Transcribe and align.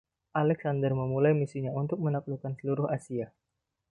Alexander 0.41 0.91
memulai 1.01 1.33
misinya 1.41 1.69
untuk 1.81 1.97
menaklukkan 2.05 2.53
seluruh 2.59 2.87
Asia. 2.97 3.27